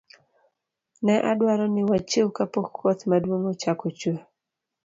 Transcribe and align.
Ne 1.05 1.15
adwaro 1.31 1.65
ni 1.73 1.81
wachiew 1.89 2.29
kapok 2.37 2.67
koth 2.77 3.01
maduong' 3.09 3.47
ochako 3.53 3.87
chue. 3.99 4.19